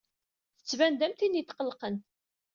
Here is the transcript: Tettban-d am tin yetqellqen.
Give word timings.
Tettban-d 0.57 1.01
am 1.05 1.13
tin 1.15 1.37
yetqellqen. 1.39 1.95